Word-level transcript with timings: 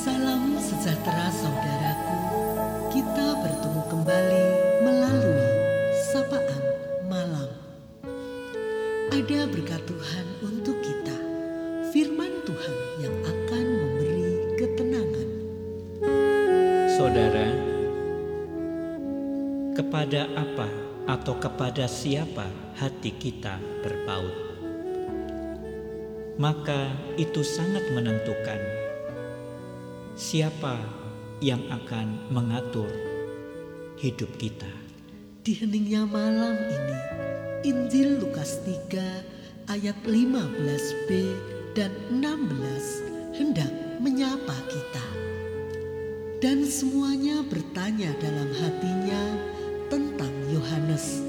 Salam 0.00 0.56
sejahtera 0.56 1.28
saudaraku. 1.28 2.16
Kita 2.88 3.36
bertemu 3.36 3.82
kembali 3.84 4.44
melalui 4.80 5.44
sapaan 6.08 6.64
malam. 7.04 7.52
Ada 9.12 9.44
berkat 9.52 9.84
Tuhan 9.84 10.26
untuk 10.40 10.80
kita. 10.80 11.12
Firman 11.92 12.32
Tuhan 12.48 12.76
yang 13.04 13.12
akan 13.28 13.64
memberi 13.76 14.24
ketenangan. 14.56 15.28
Saudara, 16.96 17.48
kepada 19.76 20.32
apa 20.32 20.68
atau 21.12 21.36
kepada 21.36 21.84
siapa 21.84 22.48
hati 22.80 23.12
kita 23.20 23.60
berpaut? 23.84 24.48
Maka 26.40 26.88
itu 27.20 27.44
sangat 27.44 27.84
menentukan 27.92 28.79
siapa 30.18 30.78
yang 31.40 31.60
akan 31.72 32.30
mengatur 32.30 32.90
hidup 34.00 34.28
kita. 34.36 34.68
Di 35.40 35.56
heningnya 35.56 36.04
malam 36.04 36.56
ini, 36.56 37.00
Injil 37.64 38.20
Lukas 38.20 38.60
3 38.64 39.72
ayat 39.72 39.96
15b 40.04 41.08
dan 41.72 41.92
16 42.12 43.36
hendak 43.36 43.72
menyapa 44.00 44.56
kita. 44.68 45.06
Dan 46.40 46.64
semuanya 46.64 47.44
bertanya 47.44 48.16
dalam 48.16 48.48
hatinya 48.56 49.22
tentang 49.92 50.32
Yohanes, 50.48 51.20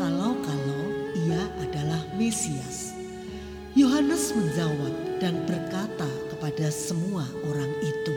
kalau-kalau 0.00 0.84
ia 1.28 1.44
adalah 1.60 2.00
Mesias. 2.16 2.96
Yohanes 3.76 4.32
menjawab 4.32 4.94
dan 5.20 5.44
berkata 5.44 6.08
kepada 6.34 6.66
semua 6.66 7.22
orang 7.46 7.70
itu, 7.78 8.14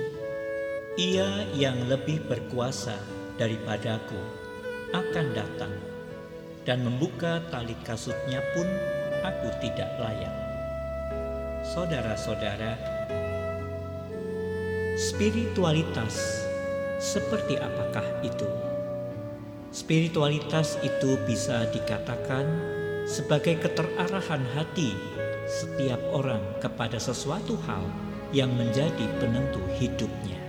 Ia 0.98 1.46
yang 1.54 1.86
lebih 1.86 2.26
berkuasa 2.26 2.98
daripadaku 3.38 4.18
akan 4.90 5.38
datang 5.38 5.70
dan 6.66 6.82
membuka 6.82 7.46
tali 7.54 7.78
kasutnya 7.86 8.42
pun 8.58 8.66
aku 9.22 9.54
tidak 9.62 9.86
layak. 10.02 10.34
Saudara-saudara, 11.78 12.74
spiritualitas 14.98 16.42
seperti 16.98 17.62
apakah 17.62 18.26
itu? 18.26 18.50
Spiritualitas 19.70 20.82
itu 20.82 21.22
bisa 21.30 21.70
dikatakan 21.70 22.50
sebagai 23.06 23.62
keterarahan 23.62 24.42
hati 24.58 24.98
setiap 25.46 26.02
orang 26.12 26.42
kepada 26.60 26.98
sesuatu 26.98 27.54
hal 27.70 28.07
yang 28.36 28.52
menjadi 28.56 29.06
penentu 29.22 29.62
hidupnya. 29.80 30.40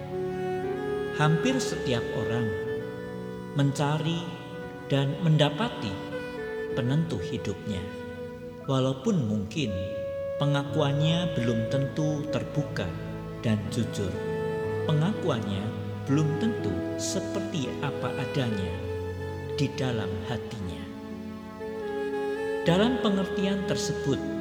Hampir 1.18 1.58
setiap 1.58 2.02
orang 2.14 2.46
mencari 3.58 4.22
dan 4.86 5.14
mendapati 5.26 5.90
penentu 6.78 7.18
hidupnya, 7.18 7.82
walaupun 8.70 9.26
mungkin 9.26 9.74
pengakuannya 10.38 11.34
belum 11.34 11.66
tentu 11.74 12.22
terbuka 12.30 12.86
dan 13.42 13.58
jujur. 13.74 14.10
Pengakuannya 14.86 15.62
belum 16.08 16.40
tentu 16.40 16.72
seperti 16.96 17.68
apa 17.84 18.08
adanya 18.16 18.72
di 19.58 19.66
dalam 19.76 20.08
hatinya. 20.30 20.82
Dalam 22.64 23.02
pengertian 23.04 23.64
tersebut, 23.68 24.37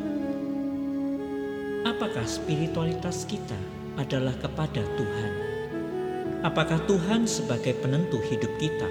apakah 1.88 2.28
spiritualitas 2.28 3.24
kita 3.24 3.56
adalah 3.96 4.36
kepada 4.36 4.84
Tuhan? 5.00 5.34
Apakah 6.44 6.84
Tuhan 6.84 7.24
sebagai 7.24 7.80
penentu 7.80 8.20
hidup 8.28 8.52
kita 8.60 8.90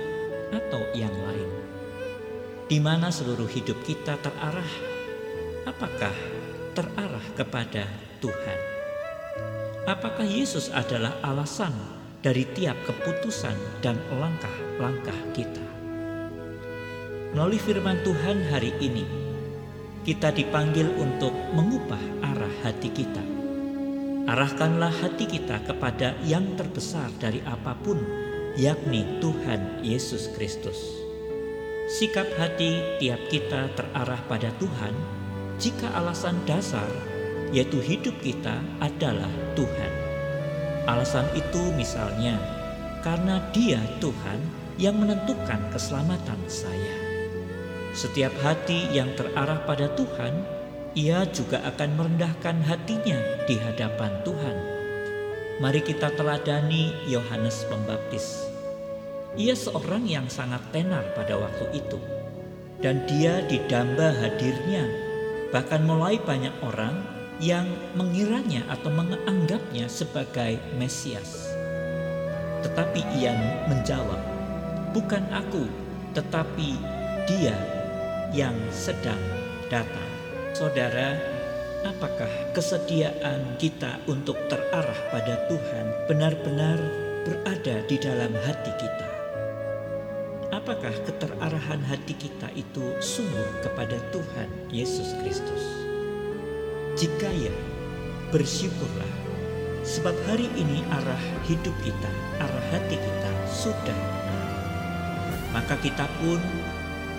atau 0.51 0.81
yang 0.97 1.13
lain? 1.13 1.51
Di 2.67 2.81
mana 2.81 3.13
seluruh 3.13 3.47
hidup 3.53 3.79
kita 3.85 4.17
terarah? 4.25 4.73
Apakah 5.69 6.15
terarah 6.73 7.27
kepada 7.37 7.85
Tuhan? 8.19 8.59
Apakah 9.87 10.27
Yesus 10.27 10.73
adalah 10.75 11.15
alasan 11.23 11.71
dari 12.25 12.43
tiap 12.57 12.75
keputusan 12.89 13.55
dan 13.85 14.01
langkah-langkah 14.11 15.15
kita? 15.31 15.63
Melalui 17.37 17.61
firman 17.61 18.01
Tuhan 18.03 18.51
hari 18.51 18.75
ini, 18.83 19.26
kita 20.07 20.31
dipanggil 20.31 20.87
untuk 21.03 21.35
mengubah 21.51 21.99
arah 22.23 22.55
hati 22.63 22.95
kita. 22.95 23.19
Arahkanlah 24.31 24.95
hati 25.03 25.27
kita 25.27 25.59
kepada 25.67 26.15
yang 26.23 26.55
terbesar 26.55 27.11
dari 27.19 27.43
apa 27.43 27.75
pun, 27.75 27.99
yakni 28.55 29.03
Tuhan 29.19 29.83
Yesus 29.83 30.31
Kristus. 30.39 30.79
Sikap 31.91 32.31
hati 32.39 32.79
tiap 33.03 33.19
kita 33.35 33.67
terarah 33.75 34.23
pada 34.31 34.55
Tuhan 34.63 34.95
jika 35.59 35.91
alasan 35.99 36.39
dasar 36.47 36.87
yaitu 37.51 37.83
hidup 37.83 38.15
kita 38.23 38.63
adalah 38.79 39.31
Tuhan. 39.59 39.93
Alasan 40.87 41.27
itu 41.35 41.75
misalnya 41.75 42.39
karena 43.03 43.43
Dia 43.51 43.83
Tuhan 43.99 44.39
yang 44.79 45.03
menentukan 45.03 45.67
keselamatan 45.75 46.39
saya. 46.47 47.06
Setiap 47.97 48.37
hati 48.45 48.93
yang 48.93 49.09
terarah 49.17 49.65
pada 49.65 49.89
Tuhan, 49.97 50.45
ia 50.93 51.25
juga 51.33 51.65
akan 51.65 51.97
merendahkan 51.97 52.61
hatinya 52.69 53.17
di 53.49 53.57
hadapan 53.57 54.13
Tuhan. 54.21 54.57
Mari 55.65 55.81
kita 55.81 56.13
teladani 56.13 56.93
Yohanes 57.09 57.65
Pembaptis. 57.73 58.53
Ia 59.41 59.57
seorang 59.57 60.05
yang 60.05 60.29
sangat 60.29 60.61
tenar 60.77 61.09
pada 61.17 61.41
waktu 61.41 61.73
itu, 61.73 61.97
dan 62.85 63.01
dia 63.09 63.41
didamba 63.49 64.13
hadirnya. 64.13 64.85
Bahkan 65.57 65.89
mulai 65.89 66.21
banyak 66.21 66.53
orang 66.69 67.01
yang 67.41 67.65
mengiranya 67.97 68.61
atau 68.69 68.93
menganggapnya 68.93 69.89
sebagai 69.89 70.61
Mesias. 70.77 71.49
Tetapi 72.61 73.01
ia 73.17 73.33
menjawab, 73.73 74.21
"Bukan 74.93 75.25
aku, 75.33 75.65
tetapi 76.13 76.77
Dia 77.27 77.59
yang 78.37 78.55
sedang 78.69 79.19
datang." 79.73 80.11
Saudara, 80.53 81.17
apakah 81.89 82.29
kesediaan 82.53 83.57
kita 83.57 83.97
untuk 84.05 84.37
terarah 84.53 85.01
pada 85.09 85.49
Tuhan 85.49 85.87
benar-benar 86.05 86.77
berada 87.25 87.81
di 87.89 87.97
dalam 87.97 88.33
hati 88.45 88.73
kita? 88.77 89.09
Apakah 90.55 90.95
keterarahan 91.05 91.83
hati 91.85 92.15
kita 92.17 92.49
itu 92.55 92.85
sungguh 93.03 93.67
kepada 93.67 93.99
Tuhan 94.15 94.49
Yesus 94.71 95.13
Kristus? 95.21 95.65
Jika 96.97 97.29
ya, 97.29 97.53
bersyukurlah, 98.33 99.15
sebab 99.85 100.17
hari 100.25 100.49
ini 100.57 100.81
arah 100.89 101.25
hidup 101.45 101.75
kita, 101.85 102.11
arah 102.41 102.67
hati 102.73 102.97
kita 102.97 103.31
sudah. 103.47 104.01
Maka 105.53 105.77
kita 105.85 106.09
pun 106.23 106.41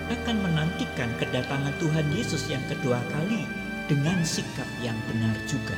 akan 0.08 0.38
menantikan 0.40 1.12
kedatangan 1.20 1.76
Tuhan 1.84 2.08
Yesus 2.16 2.48
yang 2.48 2.64
kedua 2.72 3.00
kali 3.12 3.44
dengan 3.92 4.20
sikap 4.24 4.68
yang 4.80 4.96
benar 5.12 5.36
juga. 5.48 5.76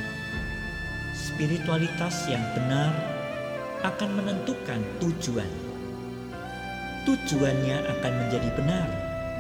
Spiritualitas 1.18 2.30
yang 2.30 2.42
benar 2.54 2.94
akan 3.82 4.10
menentukan 4.22 4.82
tujuan. 5.02 5.50
Tujuannya 7.08 7.78
akan 7.98 8.14
menjadi 8.26 8.50
benar, 8.54 8.88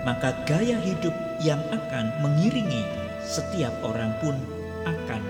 maka 0.07 0.33
gaya 0.49 0.79
hidup 0.81 1.13
yang 1.43 1.59
akan 1.69 2.09
mengiringi 2.23 2.81
setiap 3.25 3.73
orang 3.85 4.15
pun 4.23 4.33
akan 4.87 5.21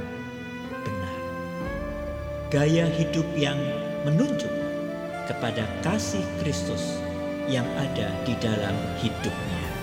benar. 0.85 1.17
Gaya 2.53 2.85
hidup 2.87 3.27
yang 3.35 3.57
menunjuk 4.07 4.51
kepada 5.27 5.67
kasih 5.83 6.23
Kristus 6.39 7.08
yang 7.49 7.65
ada 7.73 8.13
di 8.23 8.37
dalam 8.37 8.77
hidupnya. 9.01 9.78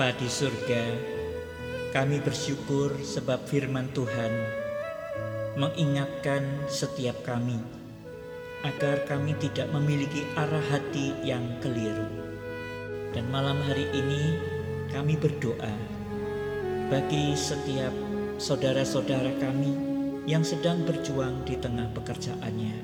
Bapa 0.00 0.16
di 0.16 0.32
surga, 0.32 0.84
kami 1.92 2.24
bersyukur 2.24 3.04
sebab 3.04 3.44
firman 3.44 3.84
Tuhan 3.92 4.32
mengingatkan 5.60 6.40
setiap 6.72 7.20
kami 7.20 7.60
agar 8.64 9.04
kami 9.04 9.36
tidak 9.36 9.68
memiliki 9.68 10.24
arah 10.40 10.64
hati 10.72 11.12
yang 11.20 11.44
keliru. 11.60 12.08
Dan 13.12 13.28
malam 13.28 13.60
hari 13.68 13.92
ini 13.92 14.40
kami 14.88 15.20
berdoa 15.20 15.76
bagi 16.88 17.36
setiap 17.36 17.92
saudara-saudara 18.40 19.36
kami 19.36 19.76
yang 20.24 20.40
sedang 20.40 20.80
berjuang 20.88 21.44
di 21.44 21.60
tengah 21.60 21.92
pekerjaannya. 21.92 22.76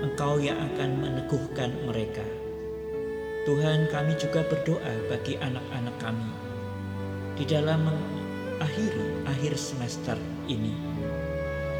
Engkau 0.00 0.40
yang 0.40 0.56
akan 0.64 1.04
meneguhkan 1.04 1.76
mereka. 1.84 2.43
Tuhan 3.44 3.92
kami 3.92 4.16
juga 4.16 4.40
berdoa 4.48 4.94
bagi 5.12 5.36
anak-anak 5.36 5.92
kami 6.00 6.32
di 7.36 7.44
dalam 7.44 7.84
mengakhiri 7.84 9.20
akhir 9.28 9.60
semester 9.60 10.16
ini. 10.48 10.72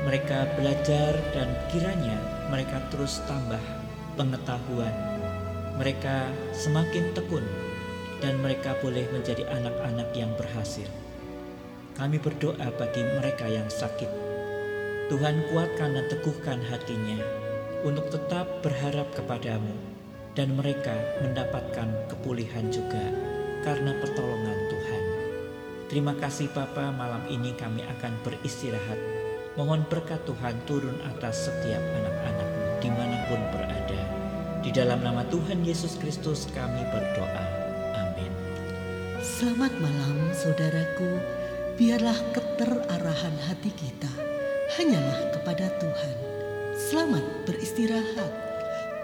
Mereka 0.04 0.60
belajar 0.60 1.16
dan 1.32 1.56
kiranya 1.72 2.20
mereka 2.52 2.84
terus 2.92 3.24
tambah 3.24 3.64
pengetahuan. 4.12 4.92
Mereka 5.80 6.28
semakin 6.52 7.16
tekun 7.16 7.48
dan 8.20 8.36
mereka 8.44 8.76
boleh 8.84 9.08
menjadi 9.08 9.48
anak-anak 9.48 10.12
yang 10.12 10.36
berhasil. 10.36 10.86
Kami 11.96 12.20
berdoa 12.20 12.76
bagi 12.76 13.08
mereka 13.16 13.48
yang 13.48 13.72
sakit. 13.72 14.12
Tuhan 15.08 15.48
kuatkan 15.48 15.96
dan 15.96 16.12
teguhkan 16.12 16.60
hatinya 16.68 17.24
untuk 17.88 18.12
tetap 18.12 18.60
berharap 18.60 19.08
kepadamu 19.16 19.93
dan 20.34 20.58
mereka 20.58 20.94
mendapatkan 21.22 22.10
kepulihan 22.10 22.66
juga 22.68 23.02
karena 23.62 23.94
pertolongan 24.02 24.58
Tuhan. 24.66 25.02
Terima 25.86 26.12
kasih 26.18 26.50
Bapa, 26.50 26.90
malam 26.90 27.22
ini 27.30 27.54
kami 27.54 27.86
akan 27.86 28.12
beristirahat. 28.26 28.98
Mohon 29.54 29.86
berkat 29.86 30.18
Tuhan 30.26 30.58
turun 30.66 30.98
atas 31.06 31.46
setiap 31.46 31.78
anak-anakmu 31.80 32.66
di 32.82 32.90
mana 32.90 33.16
pun 33.30 33.40
berada. 33.54 34.02
Di 34.58 34.74
dalam 34.74 35.06
nama 35.06 35.22
Tuhan 35.30 35.62
Yesus 35.62 35.94
Kristus 36.02 36.50
kami 36.50 36.82
berdoa. 36.90 37.46
Amin. 37.94 38.32
Selamat 39.22 39.70
malam 39.78 40.34
saudaraku 40.34 41.22
Biarlah 41.74 42.14
keterarahan 42.30 43.34
hati 43.50 43.74
kita 43.74 44.06
Hanyalah 44.78 45.34
kepada 45.34 45.74
Tuhan 45.82 46.16
Selamat 46.78 47.24
beristirahat 47.42 48.53